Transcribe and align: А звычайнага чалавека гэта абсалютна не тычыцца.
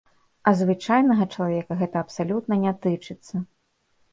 А 0.51 0.53
звычайнага 0.61 1.27
чалавека 1.35 1.77
гэта 1.81 1.97
абсалютна 2.07 2.53
не 2.65 2.73
тычыцца. 2.87 3.35